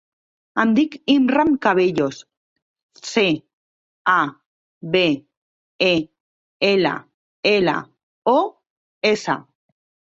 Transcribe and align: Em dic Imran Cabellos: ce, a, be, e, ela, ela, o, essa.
Em 0.61 0.69
dic 0.77 0.95
Imran 1.15 1.51
Cabellos: 1.65 2.21
ce, 3.09 3.25
a, 4.15 4.17
be, 4.97 5.05
e, 5.93 5.95
ela, 6.73 6.99
ela, 7.57 7.81
o, 8.35 8.39
essa. 9.17 9.41